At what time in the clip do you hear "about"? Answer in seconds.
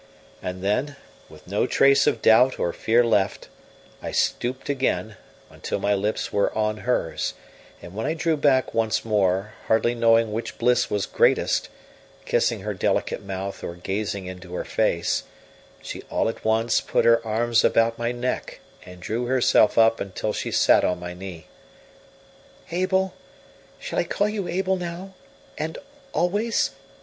17.63-17.99